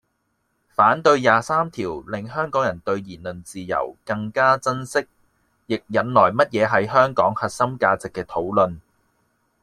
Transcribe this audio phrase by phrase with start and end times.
[0.69, 5.05] 反對廿三條令香港人對言論自由更加珍惜，
[5.67, 8.79] 亦引來乜嘢係香港核心價值嘅討論